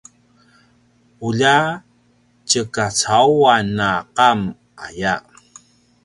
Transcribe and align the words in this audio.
ulja 1.27 1.57
tjekacauan 2.49 3.69
a 3.89 3.91
qam 4.17 4.39
aya 4.85 5.15